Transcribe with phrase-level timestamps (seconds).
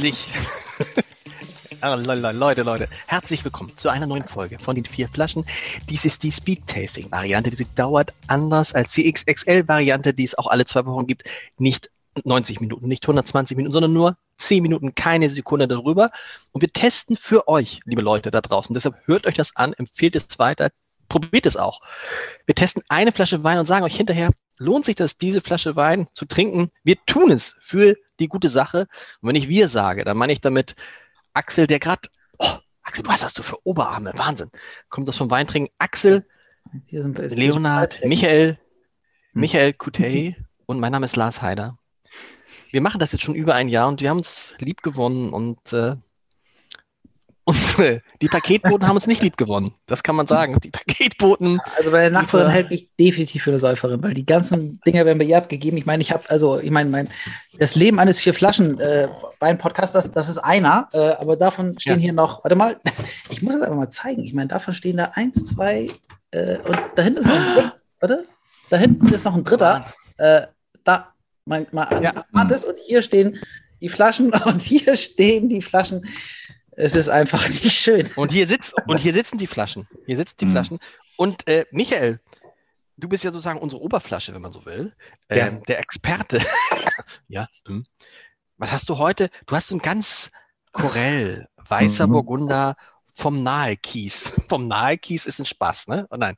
[0.00, 0.28] Herzlich.
[1.82, 5.46] Ah, Leute, Leute, herzlich willkommen zu einer neuen Folge von den vier Flaschen.
[5.88, 7.48] Dies ist die Speed Tasting Variante.
[7.48, 11.24] Diese dauert anders als die XXL Variante, die es auch alle zwei Wochen gibt.
[11.56, 11.90] Nicht
[12.22, 16.10] 90 Minuten, nicht 120 Minuten, sondern nur 10 Minuten, keine Sekunde darüber.
[16.52, 18.74] Und wir testen für euch, liebe Leute da draußen.
[18.74, 20.70] Deshalb hört euch das an, empfehlt es weiter,
[21.08, 21.80] probiert es auch.
[22.44, 24.30] Wir testen eine Flasche Wein und sagen euch hinterher,
[24.60, 26.70] lohnt sich das, diese Flasche Wein zu trinken?
[26.84, 28.86] Wir tun es für die gute Sache.
[29.20, 30.76] Und wenn ich wir sage, dann meine ich damit
[31.32, 32.08] Axel, der gerade,
[32.38, 34.12] oh, Axel, was hast du für Oberarme?
[34.16, 34.50] Wahnsinn.
[34.90, 35.72] Kommt das vom Weintrinken?
[35.78, 36.26] Axel,
[36.90, 38.58] Leonard, Michael,
[39.32, 39.40] hm.
[39.40, 41.78] Michael Kutey und mein Name ist Lars Heider.
[42.70, 45.72] Wir machen das jetzt schon über ein Jahr und wir haben es lieb gewonnen und
[45.72, 45.96] äh,
[47.50, 49.74] und die Paketboten haben uns nicht lieb gewonnen.
[49.86, 50.58] Das kann man sagen.
[50.62, 51.60] Die Paketboten.
[51.76, 55.18] Also bei der Nachbarin hält mich definitiv für eine Säuferin, weil die ganzen Dinger werden
[55.18, 55.76] bei ihr abgegeben.
[55.76, 57.08] Ich meine, ich habe, also, ich meine, mein,
[57.58, 59.08] das Leben eines vier Flaschen äh,
[59.40, 62.00] Wein-Podcast, das, das ist einer, äh, aber davon stehen ja.
[62.00, 62.80] hier noch, warte mal,
[63.30, 64.22] ich muss es einfach mal zeigen.
[64.22, 65.88] Ich meine, davon stehen da eins, zwei,
[66.30, 68.26] äh, und da hinten ist noch ein dritter, warte,
[68.70, 69.84] da hinten ist noch ein dritter.
[70.18, 70.42] Äh,
[70.84, 72.12] da, mein, mein, ja.
[72.32, 73.38] und hier stehen
[73.80, 76.06] die Flaschen und hier stehen die Flaschen
[76.80, 78.08] es ist einfach nicht schön.
[78.16, 79.88] Und hier sitzt und hier sitzen die Flaschen.
[80.06, 80.50] Hier sitzen die mhm.
[80.50, 80.78] Flaschen.
[81.16, 82.20] Und äh, Michael,
[82.96, 84.94] du bist ja sozusagen unsere Oberflasche, wenn man so will.
[85.28, 85.60] Ähm, ja.
[85.68, 86.40] Der Experte.
[87.28, 87.48] ja.
[87.66, 87.84] Hm.
[88.56, 89.30] Was hast du heute?
[89.46, 90.30] Du hast so ein ganz
[90.72, 92.12] Korell, weißer mhm.
[92.12, 92.76] Burgunder
[93.12, 94.40] vom Nahe-Kies.
[94.48, 96.06] Vom Nahe-Kies ist ein Spaß, ne?
[96.10, 96.36] Oh nein.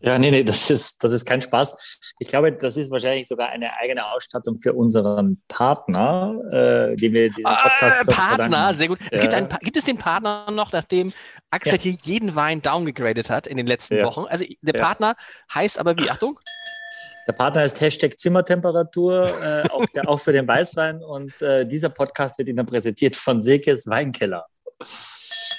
[0.00, 1.98] Ja, nee, nee, das ist, das ist kein Spaß.
[2.20, 7.30] Ich glaube, das ist wahrscheinlich sogar eine eigene Ausstattung für unseren Partner, äh, den wir
[7.30, 8.08] diesen ah, Podcast.
[8.08, 9.00] Ah, Partner, sehr gut.
[9.00, 9.08] Ja.
[9.10, 11.12] Es gibt, einen, gibt, es den Partner noch, nachdem
[11.50, 11.80] Axel ja.
[11.80, 14.04] hier jeden Wein downgegradet hat in den letzten ja.
[14.04, 14.26] Wochen?
[14.28, 15.16] Also der Partner
[15.52, 16.08] heißt aber wie?
[16.08, 16.38] Achtung.
[17.26, 21.02] Der Partner ist Hashtag Zimmertemperatur, äh, auch, der, auch für den Weißwein.
[21.02, 24.46] Und äh, dieser Podcast wird Ihnen präsentiert von Silkes Weinkeller.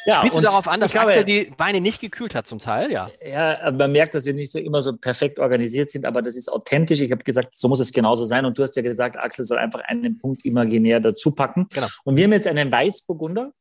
[0.06, 2.92] Ja, Spielst du darauf an, dass glaube, Axel die Beine nicht gekühlt hat zum Teil?
[2.92, 3.10] Ja.
[3.26, 6.52] Ja, man merkt, dass wir nicht so immer so perfekt organisiert sind, aber das ist
[6.52, 7.02] authentisch.
[7.02, 8.46] Ich habe gesagt, so muss es genauso sein.
[8.46, 11.68] Und du hast ja gesagt, Axel soll einfach einen Punkt imaginär dazu packen.
[11.74, 11.88] Genau.
[12.04, 13.52] Und wir haben jetzt einen Weißburgunder.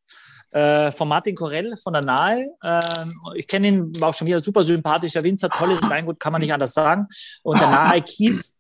[0.51, 2.43] Äh, von Martin Corell von der Nahe.
[2.63, 2.81] Äh,
[3.35, 6.53] ich kenne ihn, war auch schon wieder super sympathischer Winzer, tolles Weingut, kann man nicht
[6.53, 7.07] anders sagen.
[7.43, 8.58] Und der Nahe Kies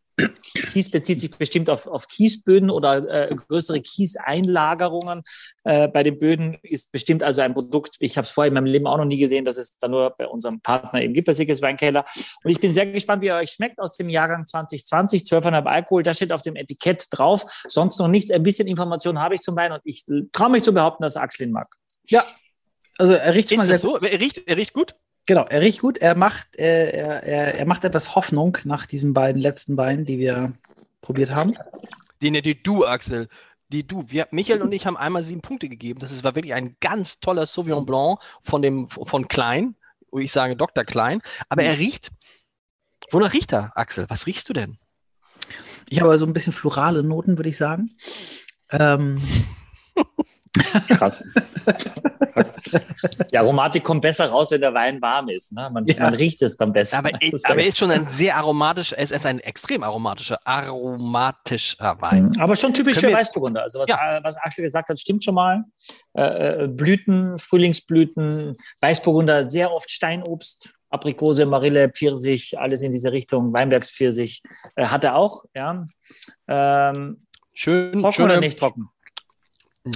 [0.72, 5.22] Kies bezieht sich bestimmt auf, auf Kiesböden oder äh, größere Kieseinlagerungen
[5.64, 6.58] äh, bei den Böden.
[6.62, 9.18] Ist bestimmt also ein Produkt, ich habe es vorher in meinem Leben auch noch nie
[9.18, 12.04] gesehen, dass es da nur bei unserem Partner eben gibt, bei Sickes Weinkeller.
[12.42, 16.02] Und ich bin sehr gespannt, wie er euch schmeckt aus dem Jahrgang 2020, 12,5 Alkohol.
[16.02, 17.44] Da steht auf dem Etikett drauf.
[17.68, 18.30] Sonst noch nichts.
[18.30, 21.46] Ein bisschen Information habe ich zum Wein und ich traue mich zu behaupten, dass Axel
[21.46, 21.68] ihn mag.
[22.08, 22.24] Ja,
[22.96, 23.92] also er riecht schon mal sehr so?
[23.92, 24.04] gut.
[24.04, 24.94] Er riecht, er riecht gut?
[25.28, 25.98] Genau, er riecht gut.
[25.98, 30.18] Er macht, äh, er, er, er macht etwas Hoffnung nach diesen beiden letzten Beinen, die
[30.18, 30.54] wir
[31.02, 31.54] probiert haben.
[32.22, 33.28] Die, die du, Axel.
[33.68, 34.04] Die du.
[34.08, 36.00] Wir, Michael und ich haben einmal sieben Punkte gegeben.
[36.00, 39.76] Das ist, war wirklich ein ganz toller Sauvignon Blanc von, dem, von Klein.
[40.12, 40.84] Ich sage Dr.
[40.84, 41.20] Klein.
[41.50, 42.10] Aber er riecht.
[43.10, 44.06] Wonach riecht er, Axel?
[44.08, 44.78] Was riechst du denn?
[45.90, 47.94] Ich habe so ein bisschen florale Noten, würde ich sagen.
[48.70, 49.20] Ähm,
[50.88, 51.28] Krass.
[53.32, 55.52] Die Aromatik kommt besser raus, wenn der Wein warm ist.
[55.52, 55.70] Ne?
[55.72, 56.04] Man, ja.
[56.04, 56.98] man riecht es dann besser.
[56.98, 57.10] Aber,
[57.44, 62.24] aber er ist schon ein sehr aromatisch, es ist ein extrem aromatischer, aromatischer Wein.
[62.24, 62.40] Mhm.
[62.40, 63.62] Aber schon typisch für Weißburgunder.
[63.62, 64.20] Also was, ja.
[64.22, 65.64] was Axel gesagt hat, stimmt schon mal.
[66.14, 73.52] Äh, äh, Blüten, Frühlingsblüten, Weißburgunder, sehr oft Steinobst, Aprikose, Marille, Pfirsich, alles in diese Richtung.
[73.52, 74.42] Weinbergspfirsich
[74.76, 75.44] äh, hat er auch.
[75.54, 75.86] Ja.
[76.48, 78.88] Ähm, schön, trocken schöne, oder nicht trocken?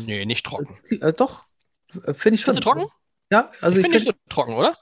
[0.07, 0.77] Nee, nicht trocken.
[0.91, 1.45] Äh, doch,
[1.89, 2.55] finde ich schon.
[2.55, 2.87] Findest du trocken?
[3.31, 4.77] Ja, also ich, ich finde nicht so trocken, oder?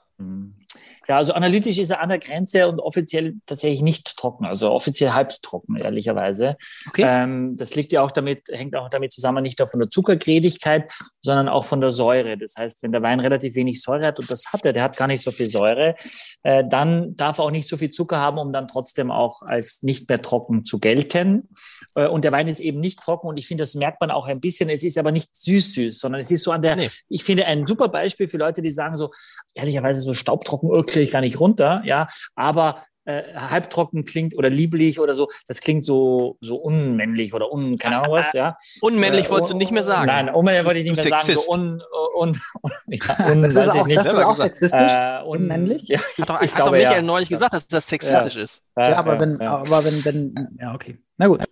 [1.10, 5.10] Ja, also analytisch ist er an der Grenze und offiziell tatsächlich nicht trocken, also offiziell
[5.10, 6.56] halbtrocken, ehrlicherweise.
[6.86, 7.04] Okay.
[7.04, 10.88] Ähm, das liegt ja auch damit, hängt auch damit zusammen, nicht nur von der Zuckergredigkeit,
[11.20, 12.38] sondern auch von der Säure.
[12.38, 14.96] Das heißt, wenn der Wein relativ wenig Säure hat, und das hat er, der hat
[14.96, 15.96] gar nicht so viel Säure,
[16.44, 19.82] äh, dann darf er auch nicht so viel Zucker haben, um dann trotzdem auch als
[19.82, 21.48] nicht mehr trocken zu gelten.
[21.96, 24.28] Äh, und der Wein ist eben nicht trocken und ich finde, das merkt man auch
[24.28, 24.68] ein bisschen.
[24.68, 26.90] Es ist aber nicht süß-süß, sondern es ist so an der, nee.
[27.08, 29.10] ich finde, ein super Beispiel für Leute, die sagen so,
[29.54, 34.50] ehrlicherweise so staubtrocken, okay, kriege ich gar nicht runter, ja, aber äh, halbtrocken klingt oder
[34.50, 38.56] lieblich oder so, das klingt so, so unmännlich oder un, keine Ahnung was, ja.
[38.82, 40.06] Unmännlich äh, wolltest du nicht mehr sagen.
[40.06, 41.46] Nein, unmännlich wollte ich nicht mehr Sexist.
[41.46, 41.46] sagen.
[41.46, 41.82] So un,
[42.14, 44.92] un, un, ja, un, das ist auch, das ist auch sexistisch.
[44.92, 45.84] Äh, unmännlich?
[45.84, 47.02] Ja, ich, hat doch, ich hat glaube, doch Michael ja.
[47.02, 48.62] neulich gesagt, dass das sexistisch ist.
[48.76, 50.98] Ja, aber wenn, aber wenn, wenn, ja, okay.
[51.16, 51.42] Na gut.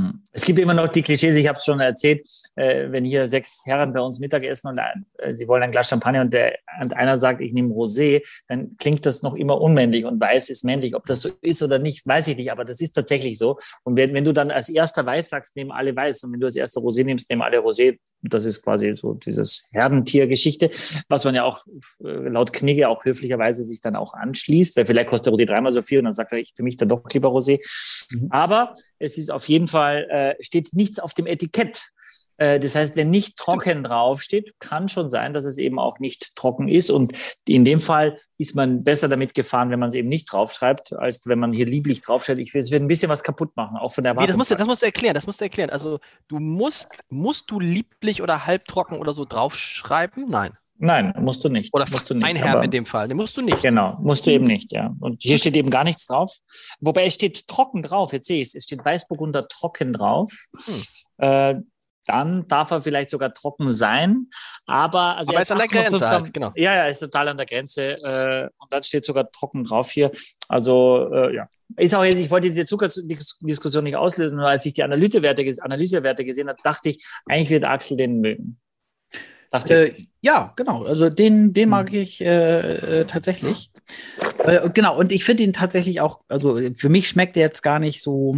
[0.00, 0.22] Hm.
[0.32, 3.62] Es gibt immer noch die Klischees, ich habe es schon erzählt, äh, wenn hier sechs
[3.66, 4.78] Herren bei uns Mittagessen und
[5.18, 8.76] äh, sie wollen ein Glas Champagner und, der, und einer sagt, ich nehme Rosé, dann
[8.78, 10.94] klingt das noch immer unmännlich und weiß ist männlich.
[10.94, 13.58] Ob das so ist oder nicht, weiß ich nicht, aber das ist tatsächlich so.
[13.82, 16.46] Und wenn, wenn du dann als erster Weiß sagst, nehmen alle Weiß und wenn du
[16.46, 20.70] als erster Rosé nimmst, nehmen alle Rosé, das ist quasi so dieses Herdentiergeschichte,
[21.08, 21.66] was man ja auch
[22.04, 25.72] äh, laut Knigge auch höflicherweise sich dann auch anschließt, weil vielleicht kostet der Rosé dreimal
[25.72, 27.60] so viel und dann sagt er, ich für mich dann doch lieber Rosé.
[28.12, 28.28] Mhm.
[28.30, 31.90] Aber es ist auf jeden Fall, äh, steht nichts auf dem Etikett.
[32.36, 36.36] Äh, das heißt, wenn nicht trocken draufsteht, kann schon sein, dass es eben auch nicht
[36.36, 36.90] trocken ist.
[36.90, 37.10] Und
[37.48, 41.26] in dem Fall ist man besser damit gefahren, wenn man es eben nicht draufschreibt, als
[41.26, 42.38] wenn man hier lieblich draufschreibt.
[42.38, 44.26] Ich will, es wird ein bisschen was kaputt machen, auch von der Erwartung.
[44.26, 45.70] Nee, das, musst du, das musst du erklären, das musst du erklären.
[45.70, 45.98] Also
[46.28, 50.28] du musst, musst du lieblich oder halbtrocken oder so draufschreiben?
[50.28, 50.52] Nein.
[50.82, 51.74] Nein, musst du nicht.
[51.74, 53.60] Oder musst du nicht, ein Herr in dem Fall, den musst du nicht.
[53.60, 54.94] Genau, musst du eben nicht, ja.
[55.00, 56.38] Und hier steht eben gar nichts drauf.
[56.80, 60.32] Wobei es steht trocken drauf, jetzt sehe ich es, es steht Weißburgunder trocken drauf.
[60.64, 60.82] Hm.
[61.18, 61.54] Äh,
[62.06, 64.28] dann darf er vielleicht sogar trocken sein.
[64.66, 66.50] Aber, also aber ist an der Grenze halt, genau.
[66.56, 68.02] Ja, ja, ist total an der Grenze.
[68.02, 70.10] Äh, und dann steht sogar trocken drauf hier.
[70.48, 71.48] Also, äh, ja.
[71.76, 76.48] Ist auch, ich wollte diese Zuckerdiskussion nicht auslösen, nur als ich die Analysewerte, Analysewerte gesehen
[76.48, 78.58] habe, dachte ich, eigentlich wird Axel den mögen.
[79.52, 80.84] Äh, ja, genau.
[80.84, 82.00] Also den, den mag hm.
[82.00, 83.70] ich äh, äh, tatsächlich.
[84.38, 87.78] Äh, genau, und ich finde ihn tatsächlich auch, also für mich schmeckt er jetzt gar
[87.78, 88.36] nicht so,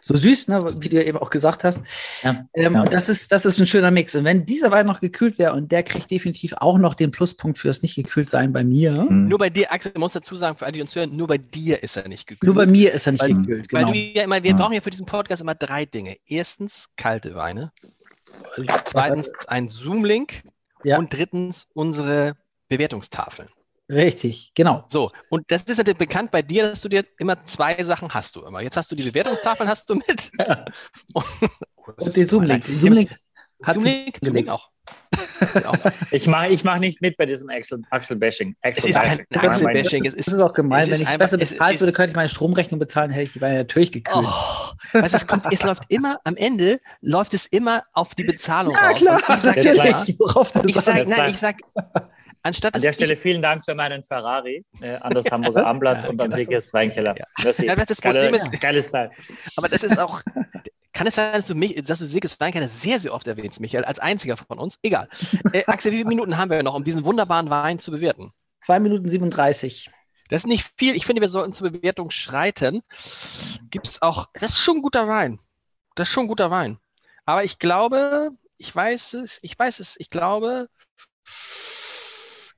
[0.00, 1.80] so süß, ne, wie du eben auch gesagt hast.
[2.22, 2.82] Ja, ähm, ja.
[2.82, 4.14] Und das ist, das ist ein schöner Mix.
[4.14, 7.58] Und wenn dieser Wein noch gekühlt wäre und der kriegt definitiv auch noch den Pluspunkt
[7.58, 9.06] für das nicht gekühlt sein bei mir.
[9.10, 9.24] Mhm.
[9.26, 11.38] Nur bei dir, Axel, ich muss dazu sagen, für alle, die uns hören, nur bei
[11.38, 12.46] dir ist er nicht gekühlt.
[12.46, 13.68] Nur bei mir ist er nicht weil, gekühlt.
[13.68, 13.88] Genau.
[13.88, 14.56] Weil du ja immer, wir ja.
[14.56, 16.16] brauchen ja für diesen Podcast immer drei Dinge.
[16.26, 17.72] Erstens kalte Weine.
[18.86, 20.42] Zweitens ein Zoom-Link.
[20.84, 20.98] Ja.
[20.98, 22.36] Und drittens unsere
[22.68, 23.48] Bewertungstafeln.
[23.88, 24.84] Richtig, genau.
[24.88, 28.34] So, und das ist ja bekannt bei dir, dass du dir immer zwei Sachen hast
[28.34, 28.60] du immer.
[28.60, 30.30] Jetzt hast du die Bewertungstafeln, hast du mit.
[30.38, 30.64] Ja.
[31.84, 32.64] und den Zoom-Link.
[32.64, 33.16] Zoom-Link
[33.64, 34.70] Zoom-Link Zoom auch.
[36.10, 38.56] ich mache ich mach nicht mit bei diesem Axel-Bashing.
[38.62, 40.04] Axel es ist kein Axel-Bashing.
[40.04, 40.86] Es ist, ist auch gemein.
[40.86, 43.58] Wenn ich einfach, besser bezahlt würde, könnte ich meine Stromrechnung bezahlen, hätte ich die Beine
[43.58, 44.26] natürlich gekühlt.
[44.26, 48.74] Oh, weißt, es, kommt, es läuft immer, am Ende läuft es immer auf die Bezahlung
[48.74, 48.98] ja, raus.
[48.98, 49.60] Klar, ich sage,
[50.66, 51.56] ich sag, nein, ich sag,
[52.46, 56.10] Anstatt An der Stelle vielen Dank für meinen Ferrari äh, an das Hamburger Armblatt ja,
[56.10, 57.16] und an Siegers Weinkeller.
[57.18, 57.24] Ja.
[57.42, 59.10] Das, ja, das Geile, ist, geiles Teil.
[59.56, 60.22] Aber das ist auch,
[60.96, 63.84] kann es sein, dass du, mich, dass du Siegers Weinkeller sehr, sehr oft erwähnst, Michael,
[63.84, 64.78] als einziger von uns?
[64.82, 65.08] Egal.
[65.52, 68.32] Äh, Axel, wie viele Minuten haben wir noch, um diesen wunderbaren Wein zu bewerten?
[68.60, 69.90] Zwei Minuten 37.
[70.28, 70.96] Das ist nicht viel.
[70.96, 72.82] Ich finde, wir sollten zur Bewertung schreiten.
[73.70, 75.38] Gibt es auch, das ist schon ein guter Wein.
[75.94, 76.78] Das ist schon ein guter Wein.
[77.26, 80.68] Aber ich glaube, ich weiß es, ich weiß es, ich glaube,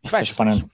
[0.02, 0.28] ich weiß.
[0.28, 0.70] Spannend.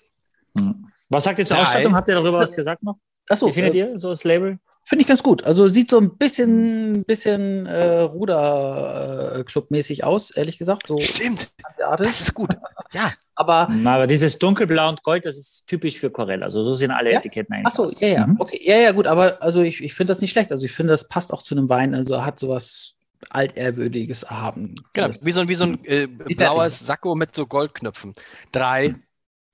[0.59, 0.87] Hm.
[1.09, 1.95] Was sagt ihr zur Ausstattung?
[1.97, 2.99] Habt ihr darüber was gesagt noch?
[3.29, 3.49] Achso.
[3.49, 4.59] Wie findet äh, ihr so das Label?
[4.85, 5.45] Finde ich ganz gut.
[5.45, 10.89] Also sieht so ein bisschen, bisschen äh, Ruder-Club-mäßig äh, aus, ehrlich gesagt.
[10.89, 11.51] So Stimmt.
[11.99, 12.51] Das ist gut.
[12.93, 13.13] Ja.
[13.37, 16.45] Aber, aber dieses dunkelblau und gold, das ist typisch für Corell.
[16.45, 17.19] Also so sehen alle ja?
[17.19, 18.29] Etiketten eigentlich Achso, ja, ja.
[18.29, 18.37] Mhm.
[18.39, 18.61] Okay.
[18.63, 19.09] Ja, ja, gut.
[19.09, 20.53] Aber also ich, ich finde das nicht schlecht.
[20.53, 21.97] Also ich finde, das passt auch zu einem Wein.
[21.97, 22.95] Also hat sowas
[23.31, 24.77] altehrwürdiges haben.
[24.93, 28.15] Genau, wie so, wie so ein äh, blaues Sakko mit so Goldknöpfen.
[28.53, 28.93] Drei,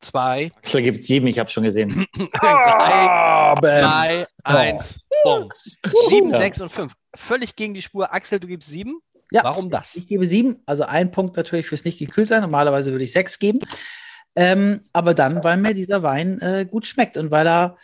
[0.00, 0.50] zwei.
[0.58, 2.06] Axel gibt sieben, ich habe schon gesehen.
[2.32, 5.48] Drei, zwei, eins, bumm.
[6.08, 6.92] Sieben, sechs und fünf.
[7.14, 8.12] Völlig gegen die Spur.
[8.12, 9.00] Axel, du gibst sieben.
[9.32, 9.94] Ja, Warum das?
[9.94, 12.42] Ich gebe sieben, also ein Punkt natürlich fürs nicht gekühlt sein.
[12.42, 13.60] Normalerweise würde ich sechs geben.
[14.34, 17.76] Ähm, aber dann, weil mir dieser Wein äh, gut schmeckt und weil er,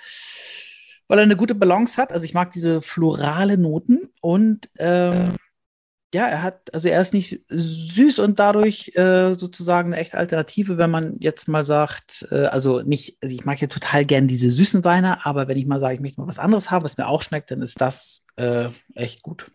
[1.09, 2.13] weil er eine gute Balance hat.
[2.13, 5.37] Also ich mag diese florale Noten und ähm,
[6.15, 10.79] ja, er hat, also er ist nicht süß und dadurch äh, sozusagen eine echte Alternative,
[10.79, 14.51] wenn man jetzt mal sagt, äh, also nicht, also ich mag ja total gern diese
[14.51, 17.09] süßen Weine, aber wenn ich mal sage, ich möchte mal was anderes haben, was mir
[17.09, 19.51] auch schmeckt, dann ist das äh, echt gut.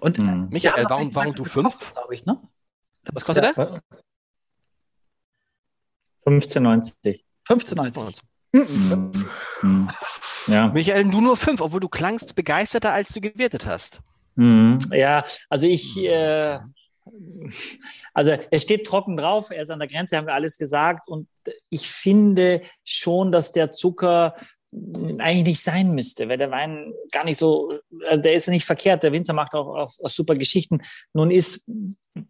[0.00, 0.48] Und mhm.
[0.50, 1.92] Michael, warum, warum du fünf?
[1.92, 2.40] Glaube ich, ne?
[3.12, 3.82] Was kostet der?
[6.24, 7.22] 15,90.
[7.48, 8.14] 15,90.
[8.52, 9.28] Mhm.
[9.62, 9.90] Mhm.
[10.46, 10.68] Ja.
[10.68, 14.00] Michael, du nur fünf, obwohl du klangst begeisterter, als du gewertet hast.
[14.38, 14.78] Mhm.
[14.92, 16.60] Ja, also ich, äh,
[18.14, 21.08] also er steht trocken drauf, er ist an der Grenze, haben wir alles gesagt.
[21.08, 21.28] Und
[21.70, 24.34] ich finde schon, dass der Zucker
[25.18, 27.72] eigentlich nicht sein müsste, weil der Wein gar nicht so,
[28.04, 30.80] äh, der ist nicht verkehrt, der Winzer macht auch, auch, auch, super Geschichten.
[31.14, 31.64] Nun ist,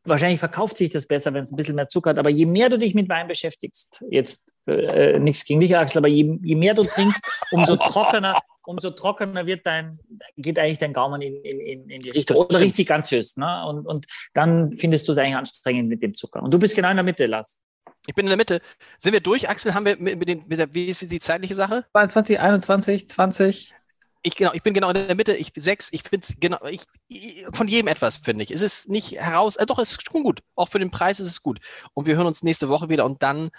[0.04, 2.68] wahrscheinlich verkauft sich das besser, wenn es ein bisschen mehr Zucker hat, aber je mehr
[2.68, 6.74] du dich mit Wein beschäftigst, jetzt äh, nichts gegen dich, Axel, aber je, je mehr
[6.74, 9.98] du trinkst, umso trockener, umso trockener wird dein,
[10.36, 12.36] geht eigentlich dein Gaumen in, in, in die Richtung.
[12.36, 13.38] Oder richtig ganz höchst.
[13.38, 13.64] Ne?
[13.66, 16.42] Und, und dann findest du es eigentlich anstrengend mit dem Zucker.
[16.42, 17.62] Und du bist genau in der Mitte, Lars.
[18.06, 18.60] Ich bin in der Mitte.
[18.98, 19.72] Sind wir durch, Axel?
[19.72, 21.86] Haben wir mit, mit, den, mit der, wie ist die zeitliche Sache?
[21.92, 23.74] 22, 21, 20.
[24.22, 25.34] Ich, genau, ich bin genau in der Mitte.
[25.34, 25.88] Ich bin sechs.
[25.90, 28.50] Ich finde genau, ich, ich, von jedem etwas, finde ich.
[28.50, 30.42] Es ist nicht heraus, äh, doch, es ist schon gut.
[30.54, 31.58] Auch für den Preis ist es gut.
[31.94, 33.50] Und wir hören uns nächste Woche wieder und dann,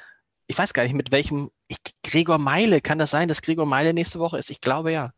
[0.49, 3.93] ich weiß gar nicht, mit welchem, ich, Gregor Meile, kann das sein, dass Gregor Meile
[3.93, 4.49] nächste Woche ist?
[4.49, 5.11] Ich glaube ja.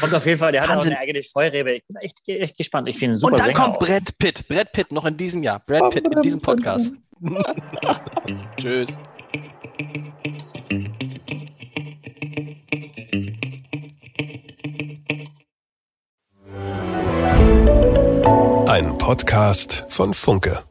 [0.00, 0.76] Kommt auf jeden Fall, der Wahnsinn.
[0.76, 1.74] hat auch eine eigene Steuerrebe.
[1.74, 2.88] Ich bin echt, echt gespannt.
[2.88, 3.86] Ich finde super Und dann Sänger kommt auch.
[3.86, 4.48] Brad Pitt.
[4.48, 5.60] Brad Pitt noch in diesem Jahr.
[5.60, 6.94] Brad Pitt in diesem Podcast.
[8.56, 8.98] Tschüss.
[18.66, 20.64] Ein Podcast von Funke.